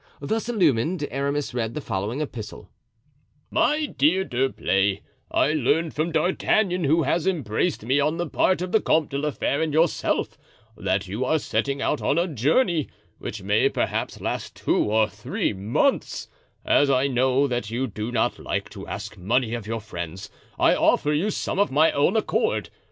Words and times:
Thus 0.19 0.49
illumined, 0.49 1.07
Aramis 1.11 1.53
read 1.53 1.75
the 1.75 1.79
following 1.79 2.21
epistle: 2.21 2.71
"My 3.51 3.85
dear 3.85 4.23
D'Herblay,—I 4.23 5.53
learned 5.53 5.93
from 5.93 6.11
D'Artagnan 6.11 6.85
who 6.85 7.03
has 7.03 7.27
embraced 7.27 7.85
me 7.85 7.99
on 7.99 8.17
the 8.17 8.27
part 8.27 8.63
of 8.63 8.71
the 8.71 8.81
Comte 8.81 9.11
de 9.11 9.19
la 9.19 9.29
Fere 9.29 9.61
and 9.61 9.71
yourself, 9.75 10.39
that 10.75 11.07
you 11.07 11.23
are 11.23 11.37
setting 11.37 11.83
out 11.83 12.01
on 12.01 12.17
a 12.17 12.27
journey 12.27 12.87
which 13.19 13.43
may 13.43 13.69
perhaps 13.69 14.19
last 14.19 14.55
two 14.55 14.77
or 14.91 15.07
three 15.07 15.53
months; 15.53 16.27
as 16.65 16.89
I 16.89 17.05
know 17.05 17.45
that 17.45 17.69
you 17.69 17.85
do 17.85 18.11
not 18.11 18.39
like 18.39 18.71
to 18.71 18.87
ask 18.87 19.19
money 19.19 19.53
of 19.53 19.67
your 19.67 19.81
friends 19.81 20.31
I 20.57 20.73
offer 20.73 21.13
you 21.13 21.29
some 21.29 21.59
of 21.59 21.69
my 21.71 21.91
own 21.91 22.17
accord. 22.17 22.71